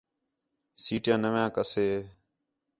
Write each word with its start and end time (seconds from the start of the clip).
سیٹیاں 0.83 1.19
نَویاں 1.21 1.47
کَسے 1.55 1.87